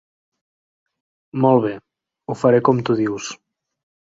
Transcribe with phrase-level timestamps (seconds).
[1.45, 1.75] Molt bé;
[2.35, 3.33] ho faré com tu dius.